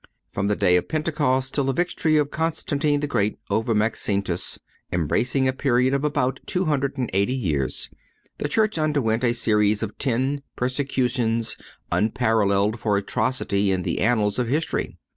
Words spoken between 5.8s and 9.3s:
of about two hundred and eighty years, the Church underwent